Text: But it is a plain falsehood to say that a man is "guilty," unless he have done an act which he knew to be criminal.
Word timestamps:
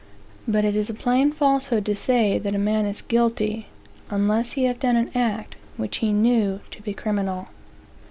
But 0.47 0.65
it 0.65 0.75
is 0.75 0.89
a 0.89 0.95
plain 0.95 1.31
falsehood 1.31 1.85
to 1.85 1.95
say 1.95 2.39
that 2.39 2.55
a 2.55 2.57
man 2.57 2.87
is 2.87 3.03
"guilty," 3.03 3.67
unless 4.09 4.53
he 4.53 4.63
have 4.63 4.79
done 4.79 4.95
an 4.95 5.11
act 5.13 5.57
which 5.77 5.97
he 5.97 6.11
knew 6.11 6.59
to 6.71 6.81
be 6.81 6.95
criminal. 6.95 7.49